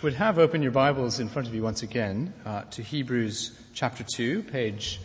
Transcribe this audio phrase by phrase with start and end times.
[0.00, 4.04] would have open your Bibles in front of you once again uh, to Hebrews chapter
[4.04, 5.00] 2, page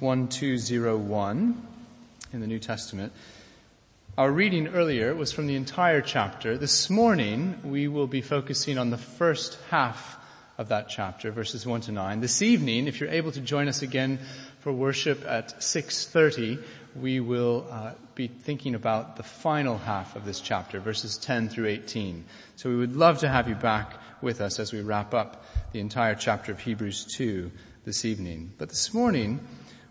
[0.00, 1.66] 1201
[2.32, 3.12] in the New Testament.
[4.16, 6.58] Our reading earlier was from the entire chapter.
[6.58, 10.18] This morning we will be focusing on the first half
[10.58, 12.20] of that chapter, verses 1 to 9.
[12.20, 14.18] This evening, if you're able to join us again
[14.58, 16.60] for worship at 6.30,
[17.00, 21.66] we will uh, be thinking about the final half of this chapter, verses 10 through
[21.66, 22.24] 18.
[22.56, 25.80] So we would love to have you back with us as we wrap up the
[25.80, 27.50] entire chapter of Hebrews 2
[27.84, 28.52] this evening.
[28.58, 29.40] But this morning,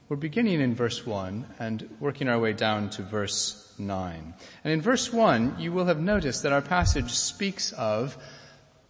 [0.09, 4.33] we're beginning in verse 1 and working our way down to verse 9.
[4.63, 8.17] And in verse 1, you will have noticed that our passage speaks of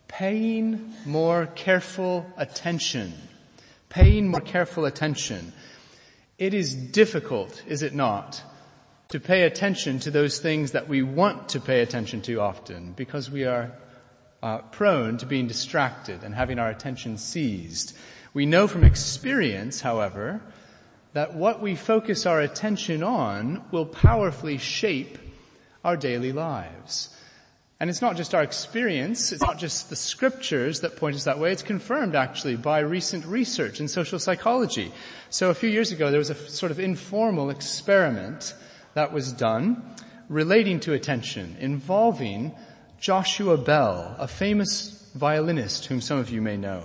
[0.07, 3.13] paying more careful attention.
[3.89, 5.53] Paying more careful attention.
[6.37, 8.43] It is difficult, is it not,
[9.09, 13.31] to pay attention to those things that we want to pay attention to often because
[13.31, 13.71] we are
[14.43, 17.97] uh, prone to being distracted and having our attention seized.
[18.33, 20.41] We know from experience, however,
[21.13, 25.17] that what we focus our attention on will powerfully shape
[25.83, 27.09] our daily lives.
[27.79, 31.37] And it's not just our experience, it's not just the scriptures that point us that
[31.37, 34.91] way, it's confirmed actually by recent research in social psychology.
[35.29, 38.55] So a few years ago there was a sort of informal experiment
[38.95, 39.83] that was done
[40.27, 42.55] relating to attention involving
[42.99, 46.83] Joshua Bell, a famous violinist whom some of you may know.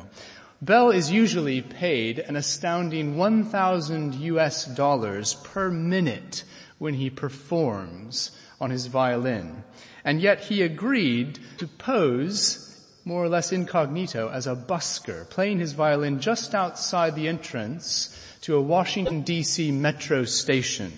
[0.61, 6.45] Bell is usually paid an astounding 1,000 US dollars per minute
[6.79, 9.65] when he performs on his violin.
[10.05, 12.69] And yet he agreed to pose
[13.05, 18.57] more or less incognito as a busker, playing his violin just outside the entrance to
[18.57, 20.93] a Washington DC metro station.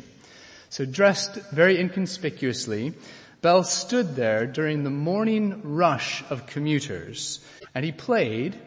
[0.69, 2.95] So dressed very inconspicuously,
[3.41, 7.41] Bell stood there during the morning rush of commuters
[7.75, 8.59] and he played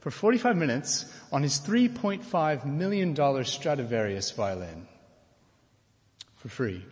[0.00, 4.86] for 45 minutes on his $3.5 million Stradivarius violin
[6.36, 6.84] for free.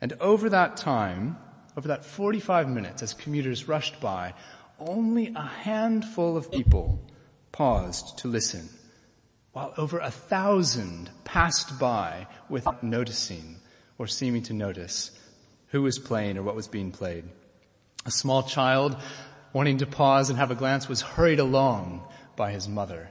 [0.00, 1.38] And over that time,
[1.76, 4.34] over that 45 minutes as commuters rushed by,
[4.78, 7.00] only a handful of people
[7.52, 8.68] paused to listen
[9.52, 13.56] while over a thousand passed by without noticing
[13.98, 15.12] or seeming to notice
[15.68, 17.24] who was playing or what was being played.
[18.04, 18.96] A small child
[19.52, 22.02] wanting to pause and have a glance was hurried along
[22.34, 23.08] by his mother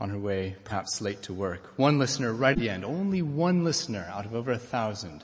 [0.00, 1.72] on her way perhaps late to work.
[1.76, 5.22] One listener right at the end, only one listener out of over a thousand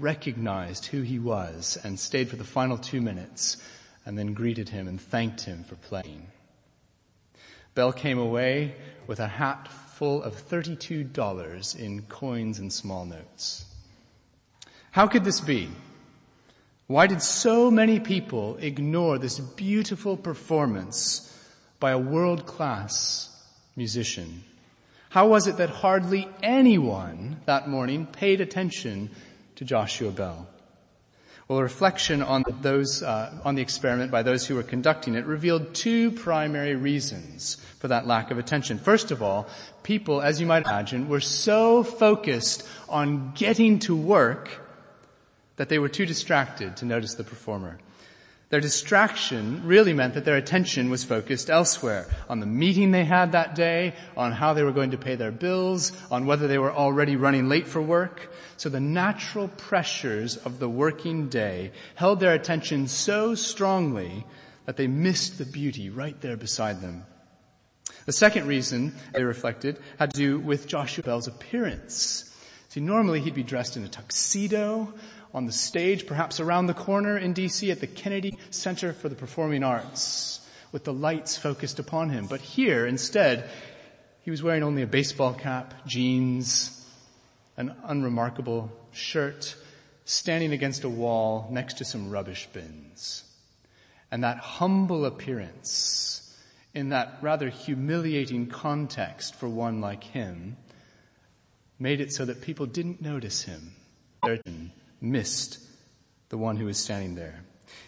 [0.00, 3.56] recognized who he was and stayed for the final two minutes
[4.06, 6.26] and then greeted him and thanked him for playing.
[7.74, 8.74] Bell came away
[9.06, 13.66] with a hat full of $32 in coins and small notes.
[14.90, 15.68] How could this be?
[16.86, 21.24] Why did so many people ignore this beautiful performance
[21.78, 23.28] by a world-class
[23.76, 24.42] musician?
[25.10, 29.10] How was it that hardly anyone that morning paid attention
[29.58, 30.46] to Joshua Bell?
[31.48, 35.26] Well, a reflection on those, uh, on the experiment by those who were conducting it
[35.26, 38.78] revealed two primary reasons for that lack of attention.
[38.78, 39.48] First of all,
[39.82, 44.48] people, as you might imagine, were so focused on getting to work
[45.56, 47.78] that they were too distracted to notice the performer.
[48.50, 53.32] Their distraction really meant that their attention was focused elsewhere, on the meeting they had
[53.32, 56.72] that day, on how they were going to pay their bills, on whether they were
[56.72, 58.32] already running late for work.
[58.56, 64.24] So the natural pressures of the working day held their attention so strongly
[64.64, 67.04] that they missed the beauty right there beside them.
[68.06, 72.34] The second reason they reflected had to do with Joshua Bell's appearance.
[72.70, 74.92] See, normally he'd be dressed in a tuxedo,
[75.34, 79.14] on the stage, perhaps around the corner in DC at the Kennedy Center for the
[79.14, 80.40] Performing Arts,
[80.72, 82.26] with the lights focused upon him.
[82.26, 83.48] But here, instead,
[84.22, 86.84] he was wearing only a baseball cap, jeans,
[87.56, 89.54] an unremarkable shirt,
[90.04, 93.24] standing against a wall next to some rubbish bins.
[94.10, 96.38] And that humble appearance,
[96.74, 100.56] in that rather humiliating context for one like him,
[101.78, 103.72] made it so that people didn't notice him
[105.00, 105.58] missed
[106.28, 107.40] the one who was standing there.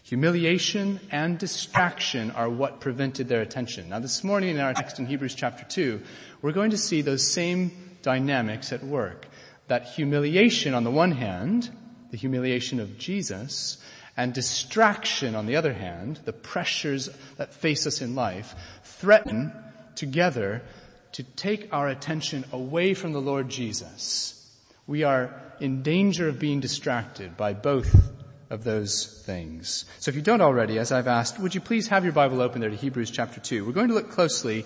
[0.04, 3.90] Humiliation and distraction are what prevented their attention.
[3.90, 6.00] Now this morning in our text in Hebrews chapter 2,
[6.42, 7.70] we're going to see those same
[8.02, 9.26] dynamics at work.
[9.68, 11.70] That humiliation on the one hand,
[12.10, 13.78] the humiliation of Jesus,
[14.16, 19.52] and distraction on the other hand, the pressures that face us in life, threaten
[19.94, 20.62] together
[21.12, 24.39] to take our attention away from the Lord Jesus.
[24.90, 27.94] We are in danger of being distracted by both
[28.50, 29.84] of those things.
[30.00, 32.60] So if you don't already, as I've asked, would you please have your Bible open
[32.60, 33.64] there to Hebrews chapter 2.
[33.64, 34.64] We're going to look closely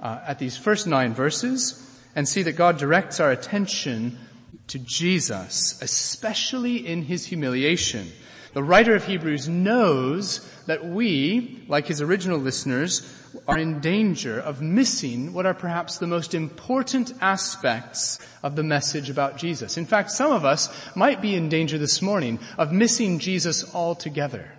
[0.00, 1.82] uh, at these first nine verses
[2.14, 4.18] and see that God directs our attention
[4.66, 8.12] to Jesus, especially in his humiliation.
[8.54, 13.02] The writer of Hebrews knows that we, like his original listeners,
[13.48, 19.10] are in danger of missing what are perhaps the most important aspects of the message
[19.10, 19.76] about Jesus.
[19.76, 24.52] In fact, some of us might be in danger this morning of missing Jesus altogether.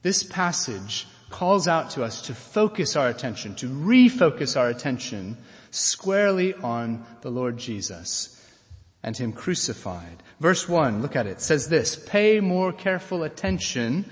[0.00, 5.36] This passage calls out to us to focus our attention, to refocus our attention
[5.70, 8.41] squarely on the Lord Jesus
[9.02, 10.22] and Him crucified.
[10.40, 14.04] Verse 1, look at it, says this, pay more careful attention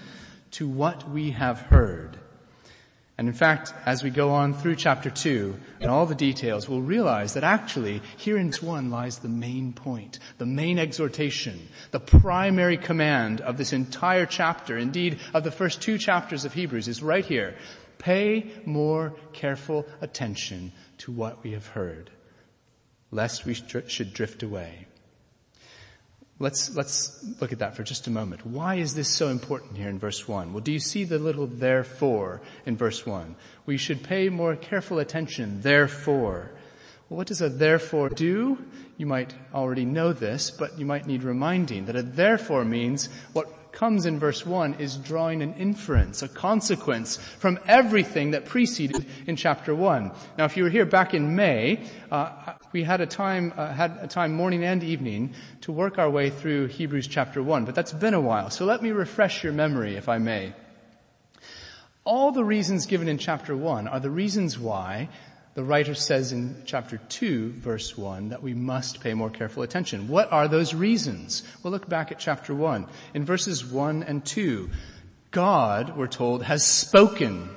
[0.52, 2.18] to what we have heard.
[3.20, 6.80] And in fact, as we go on through chapter 2 and all the details, we'll
[6.80, 12.78] realize that actually here in 1 lies the main point, the main exhortation, the primary
[12.78, 17.24] command of this entire chapter, indeed of the first two chapters of Hebrews is right
[17.24, 17.56] here.
[17.98, 22.10] Pay more careful attention to what we have heard,
[23.10, 24.86] lest we should drift away.
[26.38, 28.46] Let's, let's look at that for just a moment.
[28.46, 30.54] Why is this so important here in verse 1?
[30.54, 33.36] Well, do you see the little therefore in verse 1?
[33.66, 36.50] We should pay more careful attention, therefore.
[37.10, 38.56] Well, what does a therefore do?
[38.96, 43.52] You might already know this, but you might need reminding that a therefore means what
[43.72, 49.36] comes in verse 1 is drawing an inference, a consequence from everything that preceded in
[49.36, 50.12] chapter 1.
[50.38, 53.98] Now if you were here back in May, uh, we had a time, uh, had
[54.00, 57.92] a time morning and evening to work our way through Hebrews chapter 1, but that's
[57.92, 58.50] been a while.
[58.50, 60.52] So let me refresh your memory if I may.
[62.04, 65.08] All the reasons given in chapter 1 are the reasons why
[65.54, 70.08] the writer says in chapter 2 verse 1 that we must pay more careful attention.
[70.08, 71.42] What are those reasons?
[71.62, 72.86] Well look back at chapter 1.
[73.14, 74.70] In verses 1 and 2,
[75.30, 77.50] God, we're told, has spoken.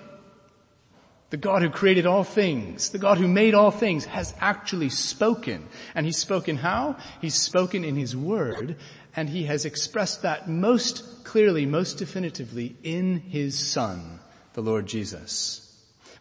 [1.29, 5.67] The God who created all things, the God who made all things has actually spoken.
[5.95, 6.97] And he's spoken how?
[7.21, 8.77] He's spoken in his word
[9.15, 14.19] and he has expressed that most clearly, most definitively in his son,
[14.53, 15.62] the Lord Jesus.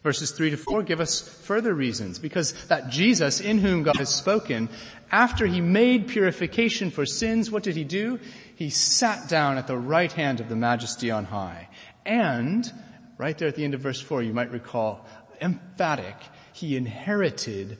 [0.03, 4.13] Verses 3 to 4 give us further reasons because that Jesus in whom God has
[4.13, 4.67] spoken,
[5.09, 8.19] after he made purification for sins, what did he do?
[8.55, 11.69] He sat down at the right hand of the majesty on high.
[12.05, 12.69] And,
[13.17, 15.05] right there at the end of verse 4, you might recall,
[15.41, 16.15] emphatic,
[16.51, 17.77] he inherited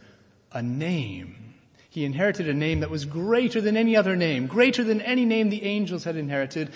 [0.54, 1.56] a name.
[1.90, 5.50] He inherited a name that was greater than any other name, greater than any name
[5.50, 6.70] the angels had inherited.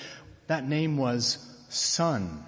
[0.48, 1.38] That name was
[1.70, 2.44] Son.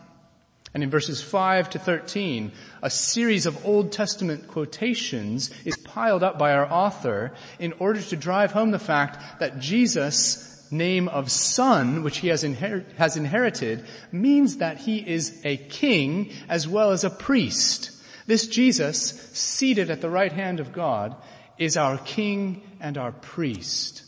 [0.73, 2.51] And in verses 5 to 13,
[2.83, 8.15] a series of Old Testament quotations is piled up by our author in order to
[8.15, 13.83] drive home the fact that Jesus' name of son, which he has, inher- has inherited,
[14.11, 17.91] means that he is a king as well as a priest.
[18.27, 18.99] This Jesus,
[19.33, 21.15] seated at the right hand of God,
[21.57, 24.03] is our king and our priest.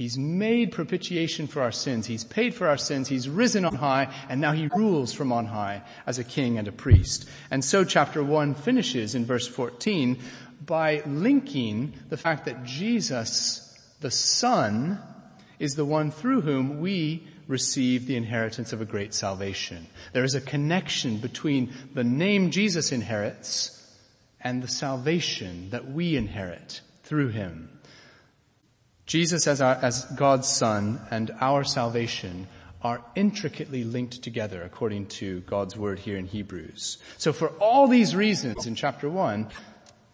[0.00, 2.06] He's made propitiation for our sins.
[2.06, 3.06] He's paid for our sins.
[3.06, 6.66] He's risen on high and now he rules from on high as a king and
[6.66, 7.28] a priest.
[7.50, 10.18] And so chapter one finishes in verse 14
[10.64, 14.98] by linking the fact that Jesus, the son,
[15.58, 19.86] is the one through whom we receive the inheritance of a great salvation.
[20.14, 23.76] There is a connection between the name Jesus inherits
[24.40, 27.68] and the salvation that we inherit through him.
[29.10, 32.46] Jesus as, our, as God's son and our salvation
[32.80, 36.98] are intricately linked together according to God's word here in Hebrews.
[37.18, 39.48] So for all these reasons in chapter one,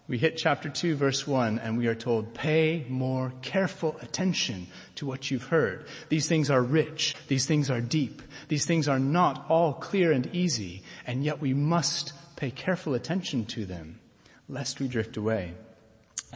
[0.08, 5.04] we hit chapter 2 verse 1 and we are told pay more careful attention to
[5.04, 5.84] what you've heard.
[6.08, 7.16] These things are rich.
[7.28, 8.22] These things are deep.
[8.48, 13.44] These things are not all clear and easy and yet we must pay careful attention
[13.44, 14.00] to them
[14.48, 15.52] lest we drift away.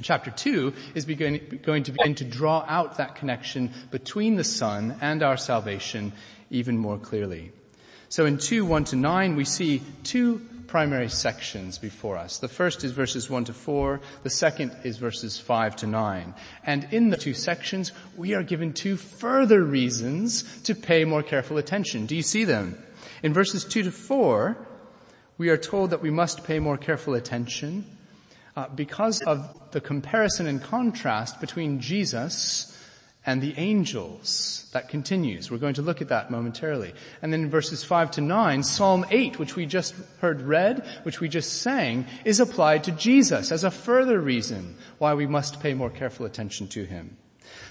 [0.03, 5.23] Chapter 2 is going to begin to draw out that connection between the Son and
[5.23, 6.13] our salvation
[6.51, 7.53] even more clearly.
[8.09, 12.39] So in 2, 1 to 9, we see two primary sections before us.
[12.39, 16.35] The first is verses 1 to 4, the second is verses 5 to 9.
[16.65, 21.59] And in the two sections, we are given two further reasons to pay more careful
[21.59, 22.07] attention.
[22.07, 22.81] Do you see them?
[23.23, 24.57] In verses 2 to 4,
[25.39, 27.85] we are told that we must pay more careful attention
[28.61, 32.77] uh, because of the comparison and contrast between Jesus
[33.25, 34.69] and the angels.
[34.75, 35.51] That continues.
[35.51, 36.93] We're going to look at that momentarily.
[37.23, 41.21] And then in verses 5 to 9, Psalm 8, which we just heard read, which
[41.21, 45.73] we just sang, is applied to Jesus as a further reason why we must pay
[45.73, 47.17] more careful attention to him.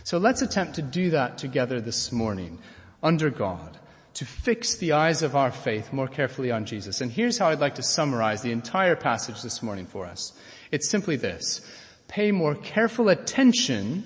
[0.03, 2.57] So let's attempt to do that together this morning.
[3.03, 3.77] under God
[4.15, 7.01] to fix the eyes of our faith more carefully on Jesus.
[7.01, 10.33] And here's how I'd like to summarize the entire passage this morning for us.
[10.71, 11.61] It's simply this.
[12.07, 14.03] Pay more careful attention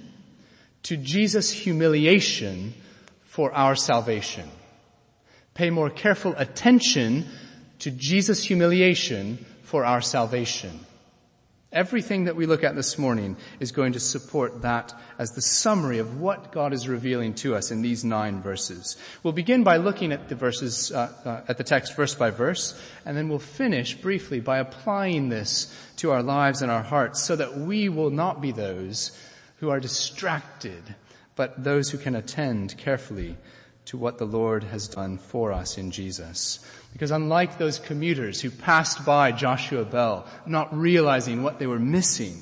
[0.83, 2.73] to Jesus' humiliation
[3.23, 4.49] for our salvation.
[5.53, 7.25] Pay more careful attention
[7.79, 10.79] to Jesus' humiliation for our salvation.
[11.73, 15.97] Everything that we look at this morning is going to support that as the summary
[15.97, 18.95] of what God is revealing to us in these nine verses.
[19.23, 22.79] We'll begin by looking at the verses, uh, uh, at the text verse by verse,
[23.07, 27.35] and then we'll finish briefly by applying this to our lives and our hearts so
[27.35, 29.17] that we will not be those
[29.57, 30.83] who are distracted,
[31.35, 33.35] but those who can attend carefully
[33.85, 36.59] to what the Lord has done for us in Jesus.
[36.93, 42.37] Because unlike those commuters who passed by Joshua Bell, not realizing what they were missing,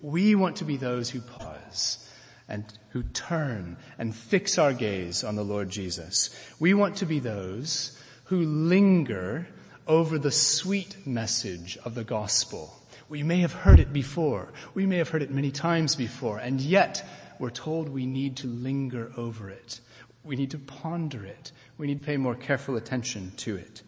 [0.00, 2.06] we want to be those who pause
[2.48, 6.30] and who turn and fix our gaze on the Lord Jesus.
[6.60, 9.48] We want to be those who linger
[9.86, 12.74] over the sweet message of the gospel.
[13.08, 14.52] We may have heard it before.
[14.74, 17.06] We may have heard it many times before, and yet
[17.38, 19.80] we're told we need to linger over it
[20.26, 21.52] we need to ponder it.
[21.78, 23.82] We need to pay more careful attention to it.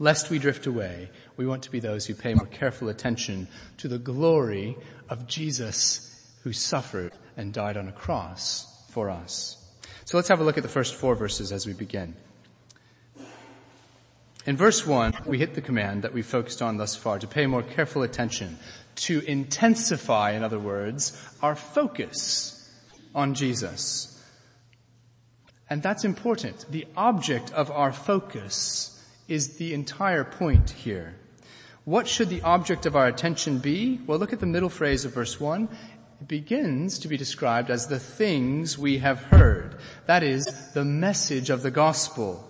[0.00, 3.86] Lest we drift away, we want to be those who pay more careful attention to
[3.86, 4.78] the glory
[5.10, 9.58] of Jesus who suffered and died on a cross for us.
[10.06, 12.16] So let's have a look at the first four verses as we begin.
[14.46, 17.44] In verse one, we hit the command that we focused on thus far to pay
[17.46, 18.58] more careful attention,
[18.96, 22.56] to intensify, in other words, our focus
[23.14, 24.18] on Jesus.
[25.68, 26.64] And that's important.
[26.70, 28.96] The object of our focus
[29.30, 31.14] is the entire point here.
[31.84, 34.00] What should the object of our attention be?
[34.06, 35.68] Well, look at the middle phrase of verse 1.
[36.20, 39.76] It begins to be described as the things we have heard.
[40.06, 42.44] That is, the message of the gospel.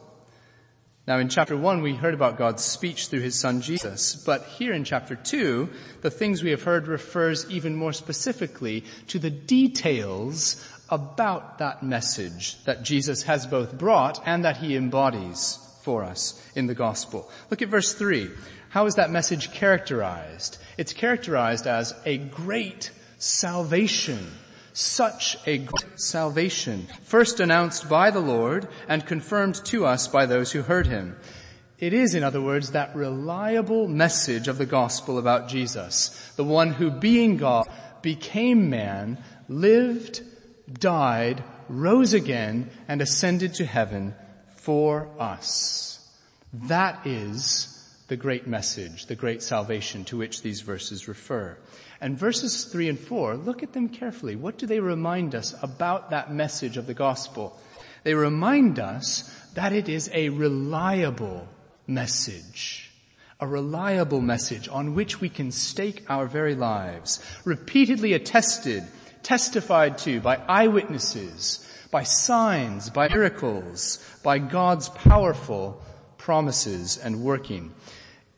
[1.06, 4.72] Now in chapter 1 we heard about God's speech through his son Jesus, but here
[4.72, 5.68] in chapter 2,
[6.00, 12.62] the things we have heard refers even more specifically to the details about that message
[12.64, 17.30] that Jesus has both brought and that he embodies for us in the gospel.
[17.50, 18.30] Look at verse 3.
[18.70, 20.58] How is that message characterized?
[20.78, 24.26] It's characterized as a great salvation.
[24.72, 26.86] Such a great salvation.
[27.02, 31.16] First announced by the Lord and confirmed to us by those who heard him.
[31.80, 36.72] It is, in other words, that reliable message of the gospel about Jesus, the one
[36.72, 37.66] who being God
[38.02, 39.18] became man,
[39.48, 40.22] lived,
[40.72, 44.14] died, rose again, and ascended to heaven
[44.60, 46.08] for us.
[46.52, 47.66] That is
[48.08, 51.56] the great message, the great salvation to which these verses refer.
[52.00, 54.36] And verses three and four, look at them carefully.
[54.36, 57.58] What do they remind us about that message of the gospel?
[58.02, 61.46] They remind us that it is a reliable
[61.86, 62.90] message.
[63.38, 67.22] A reliable message on which we can stake our very lives.
[67.44, 68.84] Repeatedly attested
[69.22, 75.82] testified to by eyewitnesses, by signs, by miracles, by God's powerful
[76.18, 77.74] promises and working.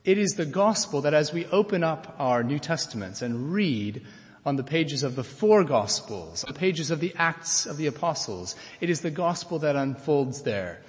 [0.04, 4.02] It is the gospel that as we open up our New Testaments and read
[4.44, 8.56] on the pages of the four gospels, the pages of the Acts of the Apostles,
[8.80, 10.80] it is the gospel that unfolds there.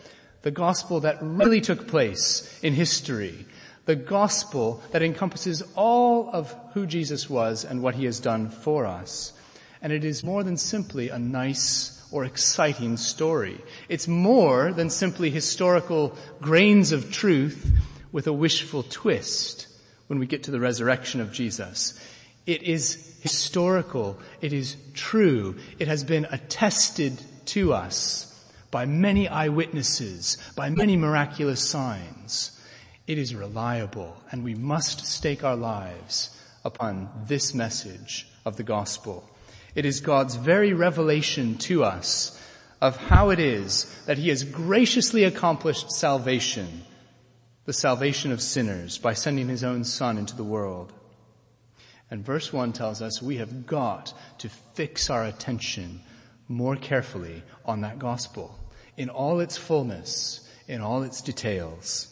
[0.42, 3.46] The gospel that really took place in history.
[3.86, 8.86] The gospel that encompasses all of who Jesus was and what he has done for
[8.86, 9.34] us.
[9.82, 13.60] And it is more than simply a nice or exciting story.
[13.90, 17.76] It's more than simply historical grains of truth
[18.12, 19.68] with a wishful twist
[20.08, 22.00] when we get to the resurrection of Jesus.
[22.46, 24.20] It is historical.
[24.42, 25.56] It is true.
[25.80, 28.30] It has been attested to us
[28.70, 32.52] by many eyewitnesses, by many miraculous signs.
[33.08, 36.30] It is reliable and we must stake our lives
[36.64, 39.28] upon this message of the gospel.
[39.76, 42.40] It is God's very revelation to us
[42.80, 46.84] of how it is that He has graciously accomplished salvation,
[47.66, 50.94] the salvation of sinners by sending His own Son into the world.
[52.12, 56.02] And verse 1 tells us we have got to fix our attention
[56.48, 58.60] more carefully on that gospel
[58.98, 62.08] in all its fullness, in all its details.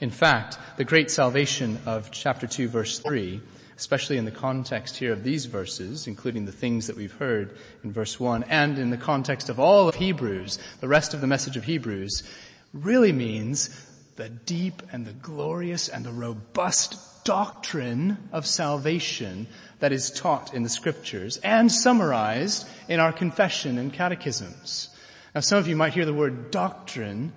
[0.00, 3.40] In fact, the great salvation of chapter 2 verse 3
[3.78, 7.92] especially in the context here of these verses, including the things that we've heard in
[7.92, 11.56] verse 1, and in the context of all of Hebrews, the rest of the message
[11.56, 12.28] of Hebrews,
[12.72, 13.70] really means
[14.16, 19.46] the deep and the glorious and the robust doctrine of salvation
[19.78, 24.88] that is taught in the scriptures and summarized in our confession and catechisms.
[25.36, 27.32] Now some of you might hear the word doctrine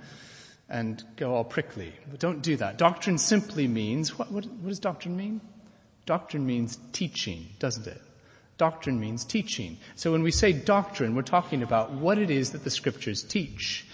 [0.68, 2.80] and go all prickly, but don't do that.
[2.80, 5.42] Doctrine simply means, what, what, what does doctrine mean?
[6.06, 8.02] Doctrine means teaching, doesn't it?
[8.58, 9.78] Doctrine means teaching.
[9.96, 13.86] So when we say doctrine, we're talking about what it is that the scriptures teach.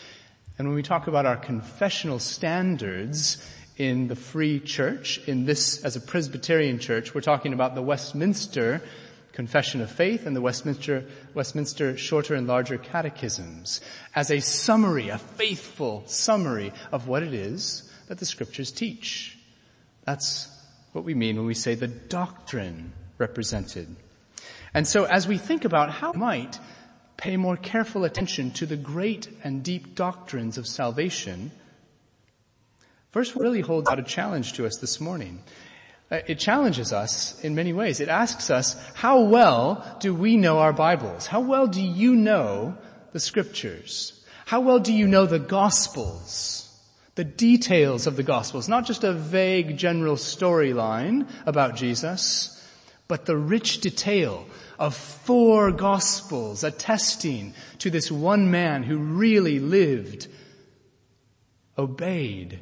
[0.58, 3.38] And when we talk about our confessional standards
[3.78, 8.82] in the free church, in this as a Presbyterian church, we're talking about the Westminster
[9.34, 13.82] Confession of Faith and the Westminster, Westminster Shorter and Larger Catechisms
[14.16, 19.38] as a summary, a faithful summary of what it is that the scriptures teach.
[20.06, 20.50] That's
[20.94, 23.96] what we mean when we say the doctrine represented.
[24.74, 26.60] And so as we think about how we might
[27.18, 31.52] pay more careful attention to the great and deep doctrines of salvation,
[33.12, 35.42] first really holds out a challenge to us this morning.
[36.10, 38.00] Uh, it challenges us in many ways.
[38.00, 41.28] It asks us, how well do we know our Bibles?
[41.28, 42.78] How well do you know
[43.12, 44.24] the scriptures?
[44.46, 46.57] How well do you know the Gospels?
[47.18, 52.64] The details of the Gospels, not just a vague general storyline about Jesus,
[53.08, 54.46] but the rich detail
[54.78, 60.28] of four Gospels attesting to this one man who really lived,
[61.76, 62.60] obeyed,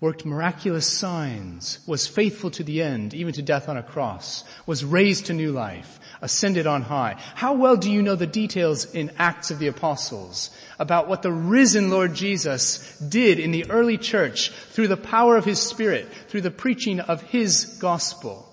[0.00, 4.82] worked miraculous signs, was faithful to the end, even to death on a cross, was
[4.82, 7.14] raised to new life, ascended on high.
[7.34, 11.32] How well do you know the details in Acts of the Apostles about what the
[11.32, 16.42] risen Lord Jesus did in the early church through the power of His Spirit, through
[16.42, 18.46] the preaching of His gospel?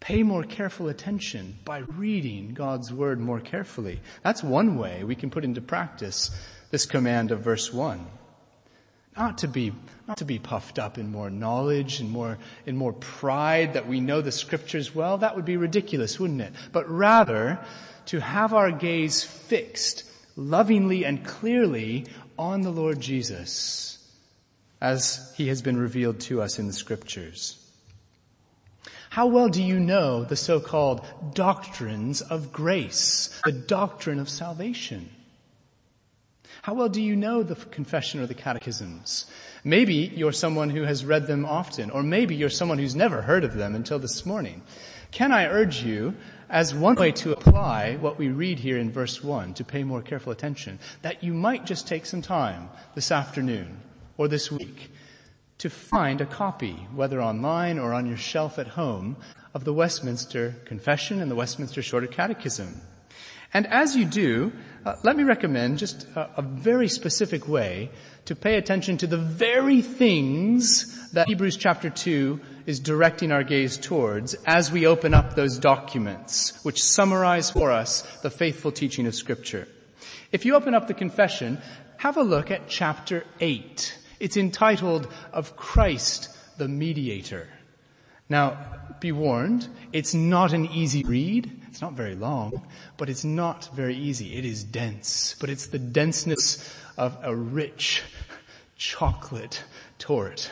[0.00, 4.00] Pay more careful attention by reading God's Word more carefully.
[4.24, 6.32] That's one way we can put into practice
[6.72, 8.04] this command of verse 1.
[9.16, 9.72] Not to be,
[10.08, 14.00] not to be puffed up in more knowledge and more, in more pride that we
[14.00, 15.18] know the scriptures well.
[15.18, 16.52] That would be ridiculous, wouldn't it?
[16.72, 17.58] But rather,
[18.06, 20.04] to have our gaze fixed
[20.34, 22.06] lovingly and clearly
[22.38, 23.98] on the Lord Jesus
[24.80, 27.58] as he has been revealed to us in the scriptures.
[29.10, 35.10] How well do you know the so-called doctrines of grace, the doctrine of salvation?
[36.62, 39.26] How well do you know the confession or the catechisms?
[39.64, 43.42] Maybe you're someone who has read them often, or maybe you're someone who's never heard
[43.42, 44.62] of them until this morning.
[45.10, 46.14] Can I urge you,
[46.48, 50.02] as one way to apply what we read here in verse 1, to pay more
[50.02, 53.80] careful attention, that you might just take some time this afternoon
[54.16, 54.92] or this week
[55.58, 59.16] to find a copy, whether online or on your shelf at home,
[59.52, 62.80] of the Westminster Confession and the Westminster Shorter Catechism.
[63.54, 64.52] And as you do,
[64.84, 67.90] uh, let me recommend just a, a, very specific way
[68.24, 73.76] to pay attention to the very things that Hebrews chapter 2 is directing our gaze
[73.76, 79.14] towards as we open up those documents which summarize for us the faithful teaching of
[79.14, 79.68] scripture.
[80.32, 81.60] If you open up the confession,
[81.98, 83.98] have a look at chapter 8.
[84.18, 87.48] It's entitled Of Christ the Mediator.
[88.28, 88.56] Now,
[88.98, 91.61] be warned, it's not an easy read.
[91.72, 92.66] It's not very long,
[92.98, 94.36] but it's not very easy.
[94.36, 98.02] It is dense, but it's the denseness of a rich
[98.76, 99.64] chocolate
[99.98, 100.50] torte.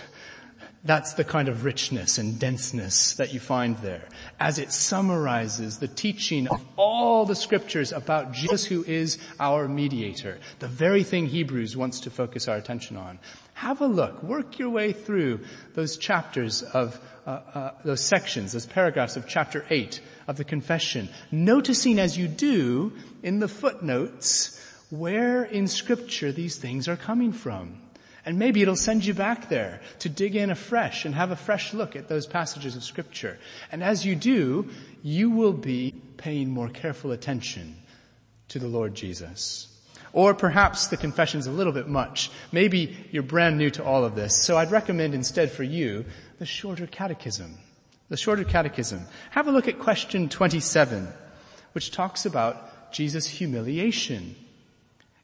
[0.83, 4.09] That's the kind of richness and denseness that you find there
[4.41, 10.39] as it summarizes the teaching of all the scriptures about Jesus who is our mediator,
[10.59, 13.19] the very thing Hebrews wants to focus our attention on.
[13.53, 15.41] Have a look, work your way through
[15.75, 20.01] those chapters of, uh, uh, those sections, those paragraphs of chapter 8
[20.31, 24.57] of the confession, noticing as you do in the footnotes
[24.89, 27.77] where in scripture these things are coming from.
[28.25, 31.75] And maybe it'll send you back there to dig in afresh and have a fresh
[31.75, 33.39] look at those passages of scripture.
[33.73, 34.69] And as you do,
[35.03, 37.75] you will be paying more careful attention
[38.51, 39.67] to the Lord Jesus.
[40.13, 42.31] Or perhaps the confession's a little bit much.
[42.53, 46.05] Maybe you're brand new to all of this, so I'd recommend instead for you
[46.39, 47.59] the shorter catechism
[48.11, 49.07] the shorter catechism.
[49.31, 51.09] Have a look at question 27,
[51.73, 54.35] which talks about Jesus' humiliation.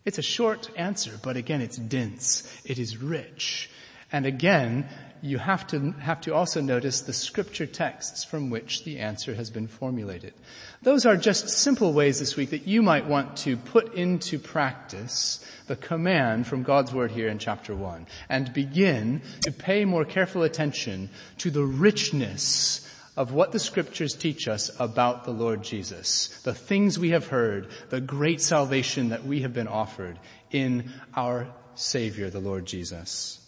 [0.04, 2.48] It's a short answer, but again, it's dense.
[2.64, 3.68] It is rich.
[4.12, 4.88] And again,
[5.22, 9.50] you have to, have to also notice the scripture texts from which the answer has
[9.50, 10.34] been formulated.
[10.82, 15.44] Those are just simple ways this week that you might want to put into practice
[15.66, 20.42] the command from God's word here in chapter one and begin to pay more careful
[20.42, 22.82] attention to the richness
[23.16, 27.68] of what the scriptures teach us about the Lord Jesus, the things we have heard,
[27.88, 30.18] the great salvation that we have been offered
[30.50, 33.45] in our Savior, the Lord Jesus.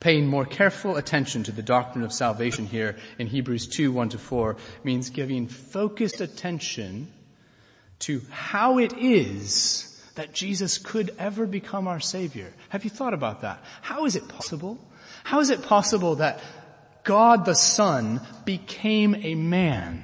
[0.00, 4.18] Paying more careful attention to the doctrine of salvation here in Hebrews 2, 1 to
[4.18, 7.12] 4 means giving focused attention
[8.00, 12.52] to how it is that Jesus could ever become our Savior.
[12.70, 13.62] Have you thought about that?
[13.82, 14.78] How is it possible?
[15.22, 16.40] How is it possible that
[17.04, 20.02] God the Son became a man?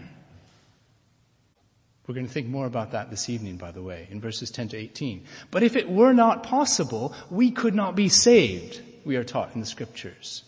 [2.06, 4.68] We're going to think more about that this evening, by the way, in verses 10
[4.68, 5.24] to 18.
[5.50, 9.60] But if it were not possible, we could not be saved, we are taught in
[9.60, 10.42] the scriptures.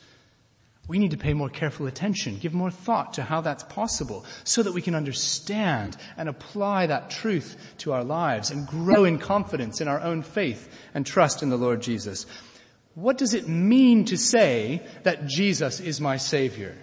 [0.88, 4.62] We need to pay more careful attention, give more thought to how that's possible so
[4.62, 9.83] that we can understand and apply that truth to our lives and grow in confidence
[9.83, 12.25] in our own faith and trust in the Lord Jesus.
[12.94, 16.75] What does it mean to say that Jesus is my Savior?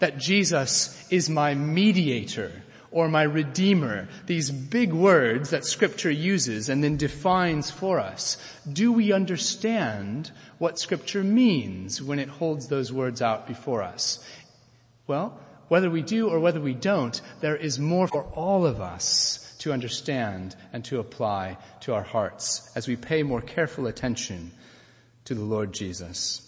[0.00, 2.63] That Jesus is my mediator?
[2.94, 8.36] Or my Redeemer, these big words that Scripture uses and then defines for us,
[8.72, 14.24] do we understand what Scripture means when it holds those words out before us?
[15.08, 19.56] Well, whether we do or whether we don't, there is more for all of us
[19.58, 24.52] to understand and to apply to our hearts as we pay more careful attention
[25.24, 26.42] to the Lord Jesus.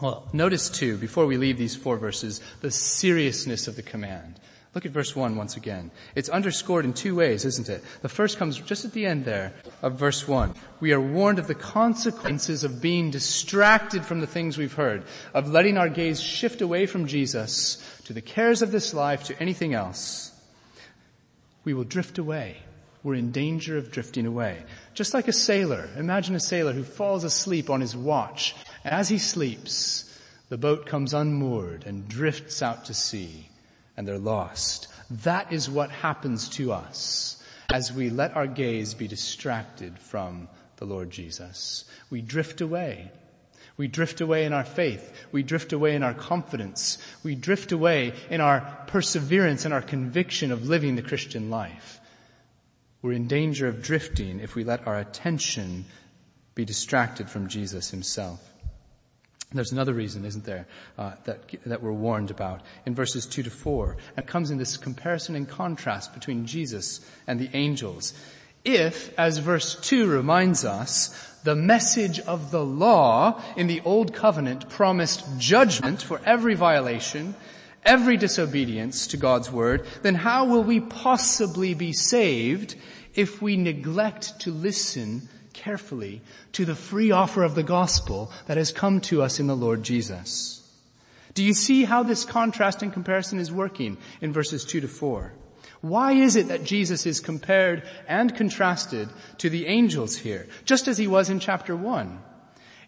[0.00, 4.40] Well, notice too, before we leave these four verses, the seriousness of the command.
[4.74, 5.90] Look at verse 1 once again.
[6.14, 7.84] It's underscored in two ways, isn't it?
[8.00, 10.54] The first comes just at the end there of verse 1.
[10.80, 15.04] We are warned of the consequences of being distracted from the things we've heard,
[15.34, 19.38] of letting our gaze shift away from Jesus to the cares of this life, to
[19.38, 20.32] anything else.
[21.64, 22.56] We will drift away.
[23.02, 24.62] We're in danger of drifting away.
[24.94, 25.90] Just like a sailor.
[25.98, 28.54] Imagine a sailor who falls asleep on his watch.
[28.86, 33.50] As he sleeps, the boat comes unmoored and drifts out to sea
[33.96, 34.88] and they're lost.
[35.10, 40.84] That is what happens to us as we let our gaze be distracted from the
[40.84, 41.84] Lord Jesus.
[42.10, 43.10] We drift away.
[43.76, 45.12] We drift away in our faith.
[45.32, 46.98] We drift away in our confidence.
[47.22, 52.00] We drift away in our perseverance and our conviction of living the Christian life.
[53.00, 55.86] We're in danger of drifting if we let our attention
[56.54, 58.51] be distracted from Jesus himself.
[59.54, 60.66] There's another reason, isn't there,
[60.98, 63.96] uh, that that we're warned about in verses two to four.
[64.16, 68.14] And it comes in this comparison and contrast between Jesus and the angels.
[68.64, 71.10] If, as verse two reminds us,
[71.42, 77.34] the message of the law in the old covenant promised judgment for every violation,
[77.84, 82.76] every disobedience to God's word, then how will we possibly be saved
[83.14, 85.28] if we neglect to listen
[85.62, 86.20] carefully
[86.52, 89.82] to the free offer of the gospel that has come to us in the Lord
[89.82, 90.58] Jesus.
[91.34, 95.32] Do you see how this contrast and comparison is working in verses 2 to 4?
[95.80, 100.98] Why is it that Jesus is compared and contrasted to the angels here, just as
[100.98, 102.20] he was in chapter 1?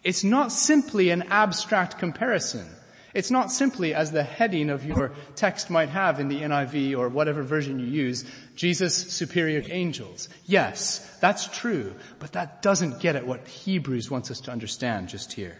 [0.03, 2.67] It's not simply an abstract comparison.
[3.15, 7.07] It's not simply as the heading of your text might have in the NIV or
[7.07, 8.25] whatever version you use,
[8.57, 10.27] Jesus superior angels.
[10.45, 15.31] Yes, that's true, but that doesn't get at what Hebrews wants us to understand just
[15.31, 15.57] here.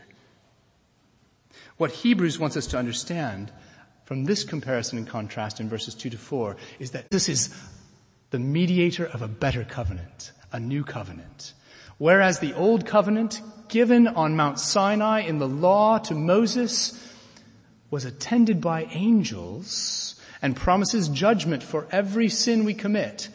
[1.78, 3.54] What Hebrews wants us to understand
[4.04, 7.56] from this comparison and contrast in verses 2 to 4 is that this is
[8.32, 11.54] the mediator of a better covenant, a new covenant.
[12.00, 17.02] Whereas the old covenant given on Mount Sinai in the law to Moses
[17.90, 23.30] was attended by angels and promises judgment for every sin we commit,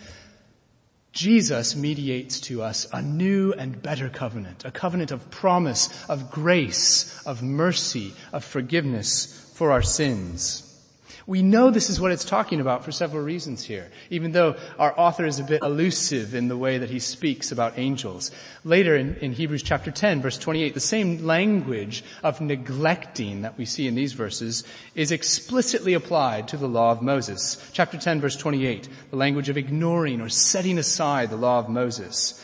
[1.12, 7.20] Jesus mediates to us a new and better covenant, a covenant of promise, of grace,
[7.26, 10.69] of mercy, of forgiveness for our sins.
[11.26, 14.98] We know this is what it's talking about for several reasons here, even though our
[14.98, 18.30] author is a bit elusive in the way that he speaks about angels.
[18.64, 23.64] Later in, in, Hebrews chapter 10 verse 28, the same language of neglecting that we
[23.64, 27.56] see in these verses is explicitly applied to the law of Moses.
[27.72, 32.42] Chapter 10 verse 28, the language of ignoring or setting aside the law of Moses.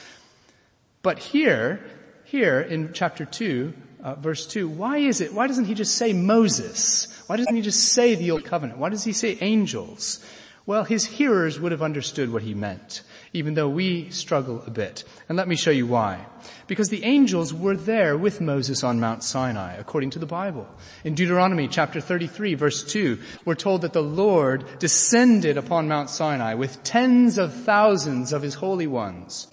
[1.02, 1.80] But here,
[2.24, 3.72] here in chapter 2,
[4.06, 7.08] uh, verse 2, why is it, why doesn't he just say Moses?
[7.26, 8.78] Why doesn't he just say the Old Covenant?
[8.78, 10.24] Why does he say angels?
[10.64, 15.02] Well, his hearers would have understood what he meant, even though we struggle a bit.
[15.28, 16.24] And let me show you why.
[16.68, 20.68] Because the angels were there with Moses on Mount Sinai, according to the Bible.
[21.02, 26.54] In Deuteronomy chapter 33 verse 2, we're told that the Lord descended upon Mount Sinai
[26.54, 29.48] with tens of thousands of his holy ones,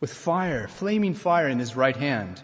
[0.00, 2.42] with fire, flaming fire in his right hand.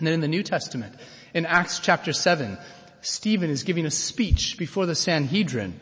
[0.00, 0.94] And then in the New Testament,
[1.34, 2.56] in Acts chapter 7,
[3.02, 5.78] Stephen is giving a speech before the Sanhedrin,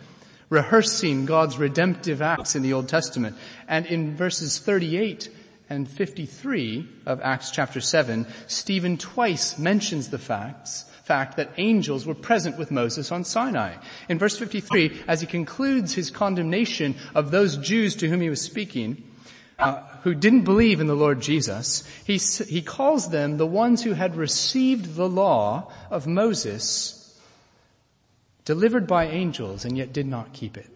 [0.50, 3.36] rehearsing God's redemptive acts in the Old Testament.
[3.68, 5.30] And in verses 38
[5.70, 12.12] and 53 of Acts chapter 7, Stephen twice mentions the facts, fact that angels were
[12.12, 13.76] present with Moses on Sinai.
[14.08, 18.42] In verse 53, as he concludes his condemnation of those Jews to whom he was
[18.42, 19.07] speaking,
[19.58, 23.92] uh, who didn't believe in the Lord Jesus, he, he calls them the ones who
[23.92, 26.94] had received the law of Moses
[28.44, 30.70] delivered by angels and yet did not keep it.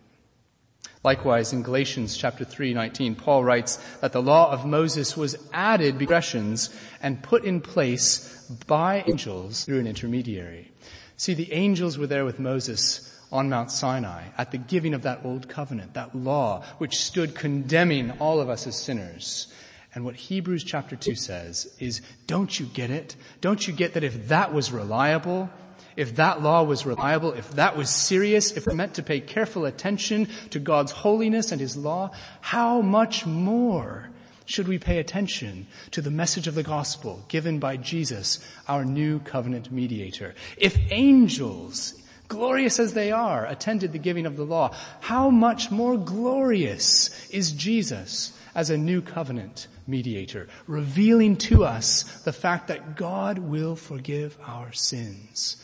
[1.05, 5.99] Likewise, in Galatians chapter 3, 19, Paul writes that the law of Moses was added
[5.99, 6.71] digressions
[7.03, 10.71] and put in place by angels through an intermediary.
[11.17, 15.25] See, the angels were there with Moses on Mount Sinai at the giving of that
[15.25, 19.47] old covenant, that law, which stood condemning all of us as sinners.
[19.95, 23.17] And what Hebrews chapter 2 says is, don't you get it?
[23.41, 25.51] Don't you get that if that was reliable,
[25.97, 29.67] if that law was reliable, if that was serious, if it meant to pay careful
[29.67, 34.09] attention to God's holiness and His law, how much more
[34.45, 39.19] should we pay attention to the message of the gospel given by Jesus, our new
[39.21, 40.35] covenant mediator?
[40.57, 41.95] If angels,
[42.33, 47.53] glorious as they are, attended the giving of the law, how much more glorious is
[47.53, 54.37] Jesus as a new covenant mediator, revealing to us the fact that God will forgive
[54.45, 55.63] our sins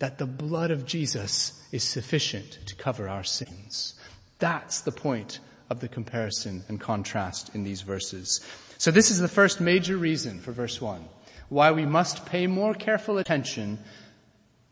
[0.00, 3.94] that the blood of Jesus is sufficient to cover our sins.
[4.38, 8.40] That's the point of the comparison and contrast in these verses.
[8.78, 11.04] So this is the first major reason for verse 1,
[11.50, 13.78] why we must pay more careful attention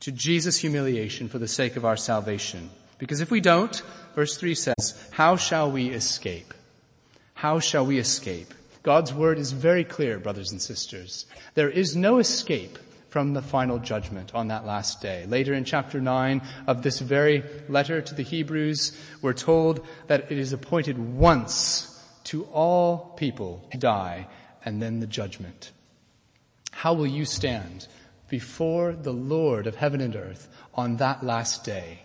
[0.00, 2.70] to Jesus' humiliation for the sake of our salvation.
[2.98, 3.82] Because if we don't,
[4.14, 6.54] verse 3 says, how shall we escape?
[7.34, 8.54] How shall we escape?
[8.82, 11.26] God's word is very clear, brothers and sisters.
[11.54, 12.78] There is no escape
[13.10, 15.24] from the final judgment on that last day.
[15.26, 20.38] Later in chapter 9 of this very letter to the Hebrews, we're told that it
[20.38, 24.26] is appointed once to all people to die
[24.64, 25.70] and then the judgment.
[26.70, 27.88] How will you stand
[28.28, 32.02] before the Lord of heaven and earth on that last day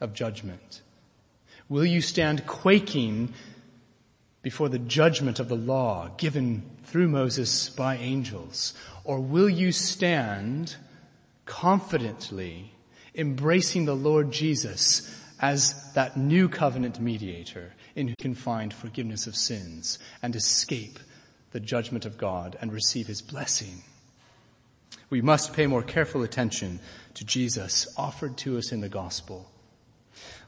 [0.00, 0.82] of judgment?
[1.68, 3.32] Will you stand quaking
[4.42, 8.74] before the judgment of the law given through Moses by angels?
[9.02, 10.76] Or will you stand
[11.46, 12.72] confidently
[13.14, 15.10] embracing the Lord Jesus
[15.40, 20.98] as that new covenant mediator in who can find forgiveness of sins and escape
[21.52, 23.82] the judgment of God and receive his blessing?
[25.14, 26.80] We must pay more careful attention
[27.14, 29.48] to Jesus offered to us in the gospel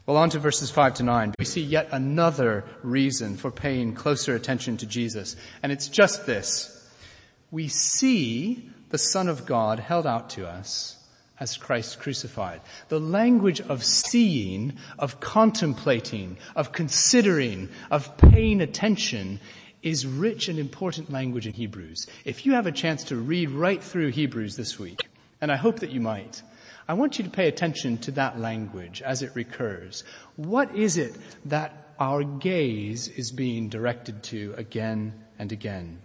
[0.07, 1.35] well, on to verses 5 to 9.
[1.39, 5.35] We see yet another reason for paying closer attention to Jesus.
[5.63, 6.89] And it's just this.
[7.51, 10.97] We see the Son of God held out to us
[11.41, 12.61] as Christ crucified.
[12.89, 19.41] The language of seeing, of contemplating, of considering, of paying attention
[19.87, 22.09] is rich and important language in Hebrews.
[22.25, 25.09] If you have a chance to read right through Hebrews this week,
[25.41, 26.43] and I hope that you might,
[26.89, 30.03] I want you to pay attention to that language as it recurs.
[30.35, 36.01] What is it that our gaze is being directed to again and again?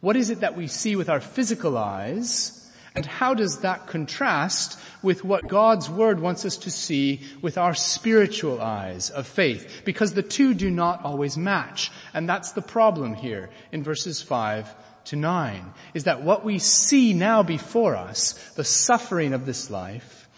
[0.00, 2.57] What is it that we see with our physical eyes?
[2.94, 7.74] And how does that contrast with what God's Word wants us to see with our
[7.74, 9.82] spiritual eyes of faith?
[9.84, 11.90] Because the two do not always match.
[12.14, 14.74] And that's the problem here in verses 5
[15.06, 20.28] to 9 is that what we see now before us, the suffering of this life,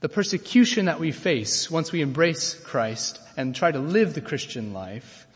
[0.00, 4.72] the persecution that we face once we embrace Christ and try to live the Christian
[4.72, 5.26] life,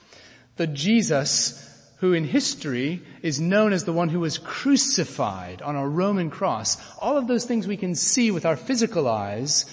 [0.57, 1.68] the Jesus
[1.99, 6.77] who in history is known as the one who was crucified on a Roman cross,
[6.99, 9.67] all of those things we can see with our physical eyes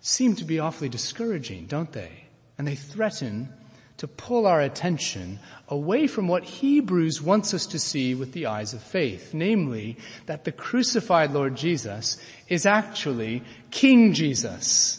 [0.00, 2.24] seem to be awfully discouraging, don't they?
[2.58, 3.52] And they threaten
[3.98, 8.74] to pull our attention away from what Hebrews wants us to see with the eyes
[8.74, 12.18] of faith, namely that the crucified Lord Jesus
[12.48, 14.98] is actually King Jesus,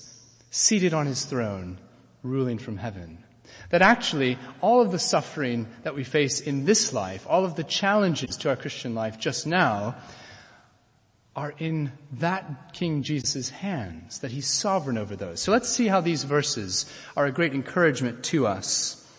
[0.52, 1.78] seated on his throne,
[2.24, 3.23] ruling from heaven.
[3.74, 7.64] That actually all of the suffering that we face in this life, all of the
[7.64, 9.96] challenges to our Christian life just now,
[11.36, 15.40] are in that King Jesus' hands, that he's sovereign over those.
[15.40, 16.86] So let's see how these verses
[17.18, 19.10] are a great encouragement to us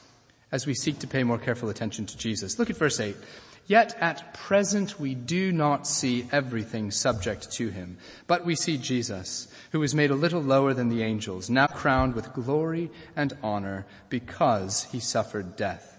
[0.53, 2.57] as we seek to pay more careful attention to Jesus.
[2.57, 3.17] Look at verse 8.
[3.66, 7.96] Yet at present we do not see everything subject to him,
[8.27, 12.14] but we see Jesus, who was made a little lower than the angels, now crowned
[12.14, 15.90] with glory and honor because he suffered death.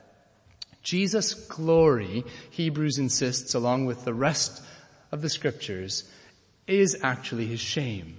[0.83, 4.61] Jesus' glory, Hebrews insists, along with the rest
[5.11, 6.03] of the scriptures
[6.67, 8.17] is actually his shame.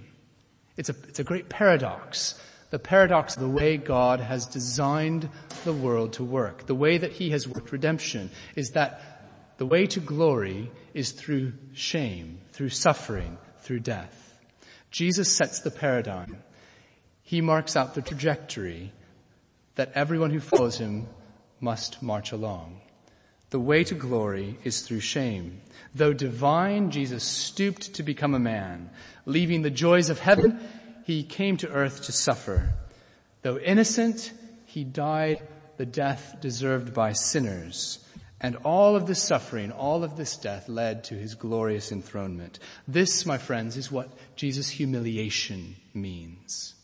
[0.75, 2.39] It's a, it's a great paradox.
[2.69, 5.29] The paradox of the way God has designed
[5.63, 9.16] the world to work, the way that he has worked redemption is that
[9.57, 14.39] the way to glory is through shame, through suffering, through death.
[14.91, 16.37] Jesus sets the paradigm.
[17.23, 18.93] He marks out the trajectory
[19.75, 21.07] that everyone who follows him
[21.59, 22.81] must march along.
[23.49, 25.61] The way to glory is through shame.
[25.95, 28.89] Though divine, Jesus stooped to become a man.
[29.25, 30.59] Leaving the joys of heaven,
[31.05, 32.73] he came to earth to suffer.
[33.41, 34.33] Though innocent,
[34.65, 37.99] he died the death deserved by sinners.
[38.39, 42.59] And all of this suffering, all of this death led to his glorious enthronement.
[42.87, 46.75] This, my friends, is what Jesus' humiliation means.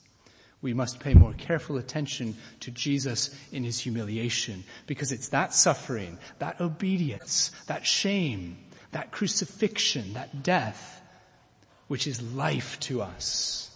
[0.63, 6.18] We must pay more careful attention to Jesus in his humiliation because it's that suffering,
[6.39, 8.58] that obedience, that shame,
[8.92, 11.02] that crucifixion, that death,
[11.88, 13.70] which is life to us,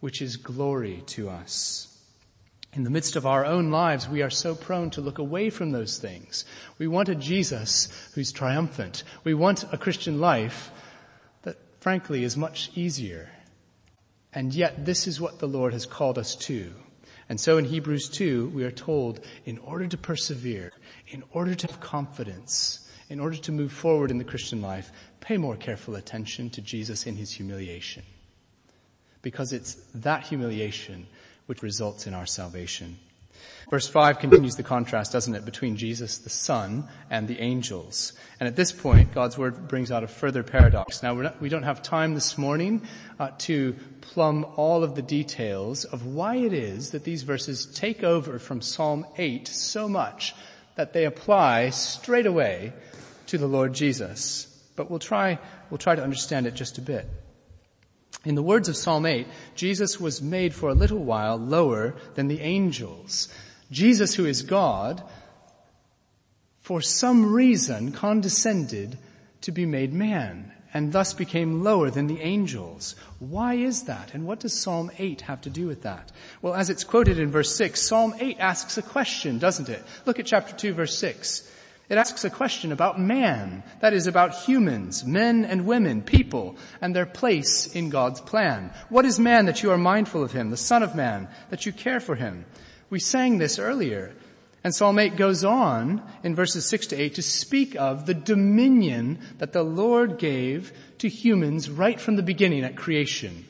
[0.00, 1.97] which is glory to us.
[2.78, 5.72] In the midst of our own lives, we are so prone to look away from
[5.72, 6.44] those things.
[6.78, 9.02] We want a Jesus who's triumphant.
[9.24, 10.70] We want a Christian life
[11.42, 13.30] that frankly is much easier.
[14.32, 16.72] And yet this is what the Lord has called us to.
[17.28, 20.70] And so in Hebrews 2, we are told in order to persevere,
[21.08, 25.36] in order to have confidence, in order to move forward in the Christian life, pay
[25.36, 28.04] more careful attention to Jesus in his humiliation.
[29.20, 31.08] Because it's that humiliation
[31.48, 32.98] which results in our salvation.
[33.70, 38.12] Verse 5 continues the contrast, doesn't it, between Jesus the Son and the angels.
[38.38, 41.02] And at this point, God's Word brings out a further paradox.
[41.02, 42.82] Now, not, we don't have time this morning
[43.18, 48.02] uh, to plumb all of the details of why it is that these verses take
[48.02, 50.34] over from Psalm 8 so much
[50.76, 52.72] that they apply straight away
[53.26, 54.46] to the Lord Jesus.
[54.76, 55.38] But we'll try,
[55.70, 57.06] we'll try to understand it just a bit.
[58.24, 62.28] In the words of Psalm 8, Jesus was made for a little while lower than
[62.28, 63.28] the angels.
[63.70, 65.02] Jesus, who is God,
[66.60, 68.98] for some reason condescended
[69.42, 72.94] to be made man and thus became lower than the angels.
[73.20, 74.12] Why is that?
[74.12, 76.12] And what does Psalm 8 have to do with that?
[76.42, 79.82] Well, as it's quoted in verse 6, Psalm 8 asks a question, doesn't it?
[80.04, 81.50] Look at chapter 2 verse 6.
[81.88, 86.94] It asks a question about man, that is about humans, men and women, people, and
[86.94, 88.72] their place in God's plan.
[88.90, 91.72] What is man that you are mindful of him, the son of man, that you
[91.72, 92.44] care for him?
[92.90, 94.14] We sang this earlier.
[94.62, 99.20] And Psalm 8 goes on in verses 6 to 8 to speak of the dominion
[99.38, 103.46] that the Lord gave to humans right from the beginning at creation.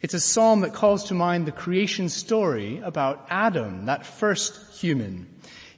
[0.00, 5.31] It's a psalm that calls to mind the creation story about Adam, that first human.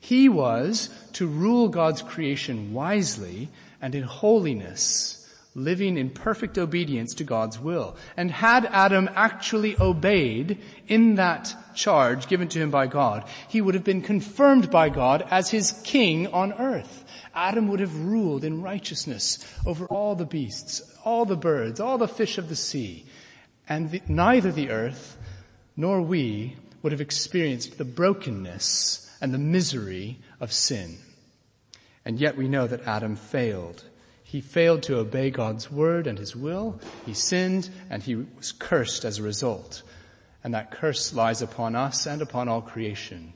[0.04, 3.48] He was to rule God's creation wisely
[3.80, 7.96] and in holiness, living in perfect obedience to God's will.
[8.14, 13.74] And had Adam actually obeyed in that charge given to him by God, he would
[13.74, 17.06] have been confirmed by God as his king on earth.
[17.34, 22.06] Adam would have ruled in righteousness over all the beasts, all the birds, all the
[22.06, 23.06] fish of the sea.
[23.66, 25.16] And the, neither the earth
[25.78, 30.98] nor we would have experienced the brokenness and the misery of sin.
[32.04, 33.82] And yet we know that Adam failed.
[34.22, 36.78] He failed to obey God's word and his will.
[37.06, 39.82] He sinned and he was cursed as a result.
[40.44, 43.32] And that curse lies upon us and upon all creation,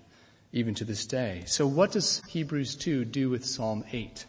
[0.53, 1.45] even to this day.
[1.47, 4.27] So what does Hebrews 2 do with Psalm 8?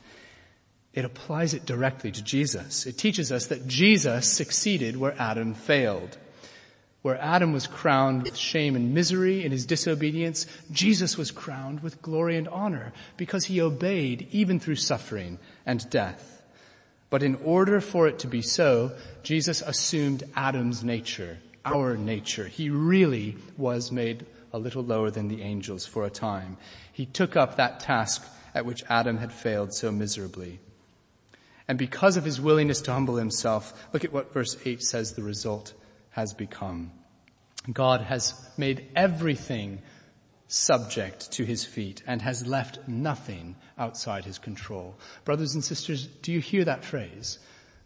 [0.93, 2.85] It applies it directly to Jesus.
[2.85, 6.17] It teaches us that Jesus succeeded where Adam failed.
[7.01, 12.01] Where Adam was crowned with shame and misery in his disobedience, Jesus was crowned with
[12.01, 16.43] glory and honor because he obeyed even through suffering and death.
[17.09, 18.91] But in order for it to be so,
[19.23, 22.47] Jesus assumed Adam's nature, our nature.
[22.47, 26.57] He really was made a little lower than the angels for a time.
[26.91, 30.59] He took up that task at which Adam had failed so miserably.
[31.67, 35.23] And because of his willingness to humble himself, look at what verse 8 says the
[35.23, 35.73] result
[36.11, 36.91] has become.
[37.71, 39.81] God has made everything
[40.47, 44.95] subject to his feet and has left nothing outside his control.
[45.23, 47.37] Brothers and sisters, do you hear that phrase?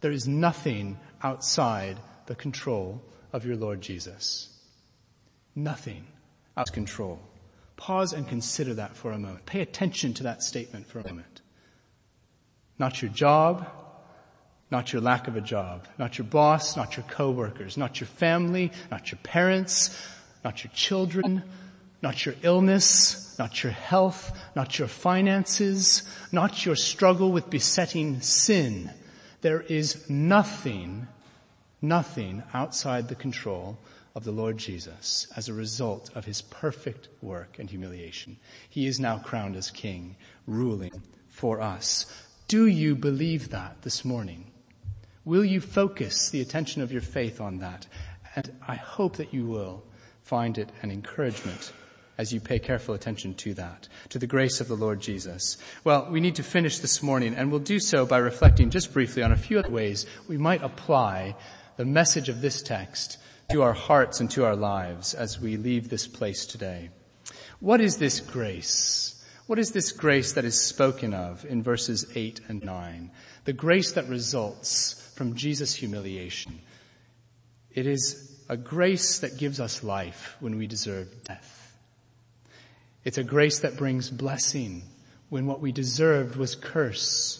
[0.02, 3.02] There is nothing outside the control
[3.34, 4.50] of your Lord Jesus.
[5.56, 6.08] Nothing
[6.56, 7.20] out of control.
[7.76, 9.46] Pause and consider that for a moment.
[9.46, 11.42] Pay attention to that statement for a moment.
[12.80, 13.68] Not your job,
[14.72, 18.72] not your lack of a job, not your boss, not your coworkers, not your family,
[18.90, 19.96] not your parents,
[20.44, 21.44] not your children,
[22.02, 28.92] not your illness, not your health, not your finances, not your struggle with besetting sin.
[29.42, 31.08] There is nothing,
[31.82, 33.78] nothing outside the control
[34.16, 38.38] of the Lord Jesus as a result of his perfect work and humiliation.
[38.70, 42.06] He is now crowned as king, ruling for us.
[42.48, 44.53] Do you believe that this morning?
[45.26, 47.88] Will you focus the attention of your faith on that?
[48.36, 49.84] And I hope that you will
[50.22, 51.72] find it an encouragement
[52.18, 55.58] as you pay careful attention to that, to the grace of the Lord Jesus?
[55.84, 59.24] Well, we need to finish this morning and we'll do so by reflecting just briefly
[59.24, 61.36] on a few ways we might apply
[61.78, 63.18] the message of this text
[63.50, 66.90] to our hearts and to our lives as we leave this place today.
[67.60, 69.26] What is this grace?
[69.48, 73.12] What is this grace that is spoken of in verses 8 and 9?
[73.46, 76.60] The grace that results from Jesus' humiliation.
[77.72, 81.78] It is a grace that gives us life when we deserve death.
[83.04, 84.84] It's a grace that brings blessing
[85.30, 87.40] when what we deserved was curse.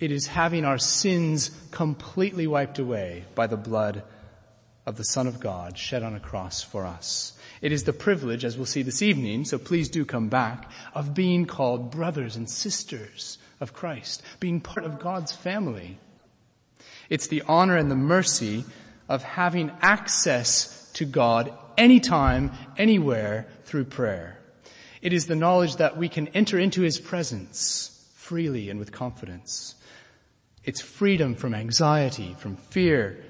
[0.00, 4.02] It is having our sins completely wiped away by the blood
[4.86, 7.32] of the Son of God shed on a cross for us.
[7.62, 11.14] It is the privilege, as we'll see this evening, so please do come back, of
[11.14, 15.98] being called brothers and sisters of Christ, being part of God's family.
[17.10, 18.64] It's the honor and the mercy
[19.08, 24.38] of having access to God anytime, anywhere through prayer.
[25.02, 29.74] It is the knowledge that we can enter into His presence freely and with confidence.
[30.64, 33.22] It's freedom from anxiety, from fear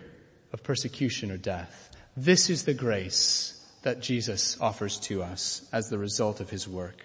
[0.53, 1.91] of persecution or death.
[2.17, 7.05] This is the grace that Jesus offers to us as the result of His work.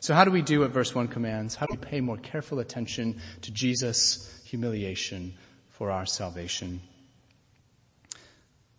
[0.00, 1.54] So how do we do what verse 1 commands?
[1.54, 5.34] How do we pay more careful attention to Jesus' humiliation
[5.80, 6.78] for our salvation?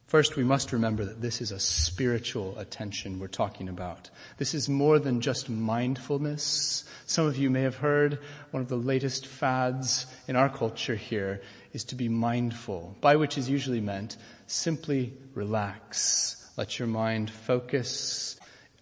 [0.05, 4.11] First, we must remember that this is a spiritual attention we're talking about.
[4.37, 6.83] This is more than just mindfulness.
[7.07, 8.19] Some of you may have heard
[8.51, 11.41] one of the latest fads in our culture here
[11.73, 16.51] is to be mindful, by which is usually meant simply relax.
[16.55, 18.39] Let your mind focus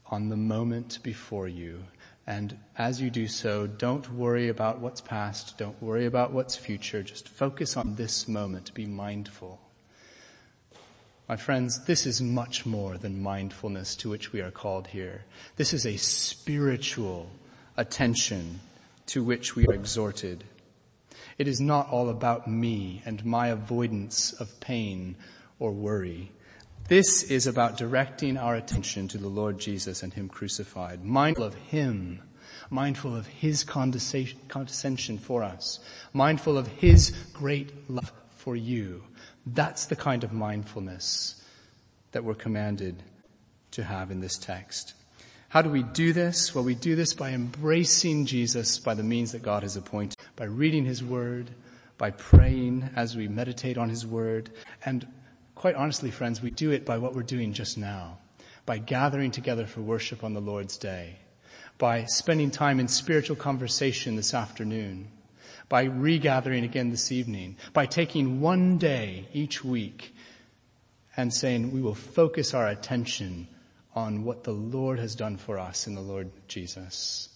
[0.08, 1.86] on the moment before you.
[2.30, 5.58] And as you do so, don't worry about what's past.
[5.58, 7.02] Don't worry about what's future.
[7.02, 8.72] Just focus on this moment.
[8.76, 9.60] Be mindful.
[11.28, 15.26] My friends, this is much more than mindfulness to which we are called here.
[15.56, 17.32] This is a spiritual
[17.78, 18.60] attention
[19.08, 20.44] to which we are exhorted.
[21.40, 25.16] It is not all about me and my avoidance of pain
[25.58, 26.32] or worry.
[26.90, 31.54] This is about directing our attention to the Lord Jesus and Him crucified, mindful of
[31.54, 32.24] Him,
[32.72, 35.80] mindful of His condescension for us,
[36.14, 39.04] mindful of His great love for you,
[39.46, 41.40] that's the kind of mindfulness
[42.12, 43.04] that we're commanded
[43.70, 44.96] to have in this text.
[45.50, 46.56] How do we do this?
[46.56, 50.46] Well, we do this by embracing Jesus by the means that God has appointed, by
[50.46, 51.52] reading His Word,
[52.00, 54.50] by praying as we meditate on His Word,
[54.84, 55.06] and
[55.60, 58.18] quite honestly, friends, we do it by what we're doing just now,
[58.66, 61.18] by gathering together for worship on the Lord's Day,
[61.78, 65.10] by spending time in spiritual conversation this afternoon,
[65.68, 70.16] by regathering again this evening, by taking one day each week
[71.18, 73.46] and saying we will focus our attention
[73.94, 77.28] on what the Lord has done for us in the Lord Jesus.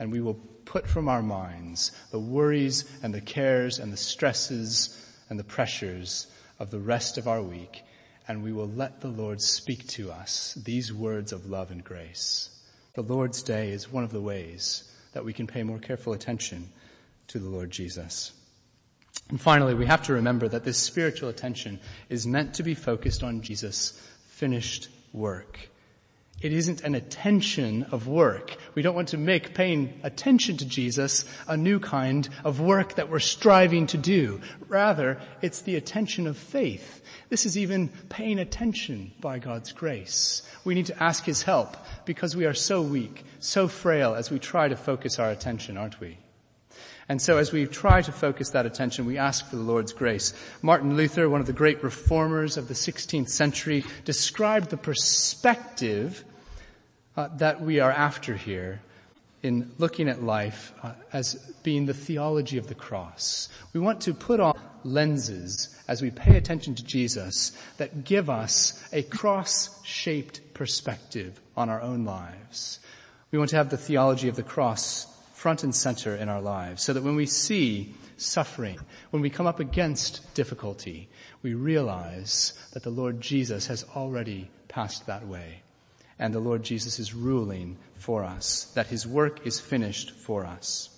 [0.00, 4.98] And we will put from our minds the worries and the cares and the stresses
[5.30, 6.26] and the pressures
[6.62, 7.82] of the rest of our week
[8.28, 12.50] and we will let the Lord speak to us these words of love and grace.
[12.94, 16.70] The Lord's Day is one of the ways that we can pay more careful attention
[17.26, 18.30] to the Lord Jesus.
[19.28, 23.24] And finally, we have to remember that this spiritual attention is meant to be focused
[23.24, 25.68] on Jesus' finished work.
[26.42, 28.56] It isn't an attention of work.
[28.74, 33.08] We don't want to make paying attention to Jesus a new kind of work that
[33.08, 34.40] we're striving to do.
[34.66, 37.00] Rather, it's the attention of faith.
[37.28, 40.42] This is even paying attention by God's grace.
[40.64, 41.76] We need to ask His help
[42.06, 46.00] because we are so weak, so frail as we try to focus our attention, aren't
[46.00, 46.18] we?
[47.08, 50.34] And so as we try to focus that attention, we ask for the Lord's grace.
[50.60, 56.24] Martin Luther, one of the great reformers of the 16th century, described the perspective
[57.16, 58.80] uh, that we are after here
[59.42, 63.48] in looking at life uh, as being the theology of the cross.
[63.72, 68.82] We want to put on lenses as we pay attention to Jesus that give us
[68.92, 72.78] a cross-shaped perspective on our own lives.
[73.30, 76.82] We want to have the theology of the cross front and center in our lives
[76.82, 78.78] so that when we see suffering,
[79.10, 81.08] when we come up against difficulty,
[81.42, 85.62] we realize that the Lord Jesus has already passed that way
[86.18, 90.88] and the Lord Jesus is ruling for us, that his work is finished for us.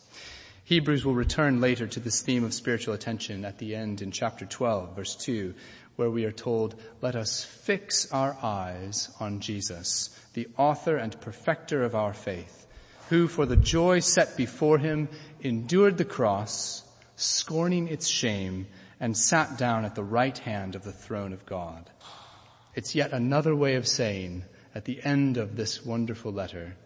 [0.64, 4.46] Hebrews will return later to this theme of spiritual attention at the end in chapter
[4.46, 5.54] 12 verse 2
[5.96, 11.84] where we are told, let us fix our eyes on Jesus, the author and perfecter
[11.84, 12.64] of our faith
[13.08, 15.08] who for the joy set before him
[15.40, 16.82] endured the cross,
[17.16, 18.66] scorning its shame,
[19.00, 21.90] and sat down at the right hand of the throne of God.
[22.74, 24.44] It's yet another way of saying,
[24.74, 26.76] at the end of this wonderful letter,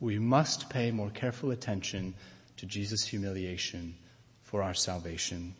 [0.00, 2.14] we must pay more careful attention
[2.56, 3.96] to Jesus' humiliation
[4.42, 5.54] for our salvation.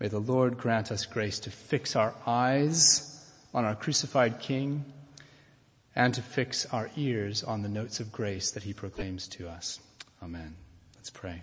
[0.00, 4.84] May the Lord grant us grace to fix our eyes on our crucified King
[5.94, 9.80] and to fix our ears on the notes of grace that he proclaims to us.
[10.22, 10.54] Amen.
[10.96, 11.42] Let's pray.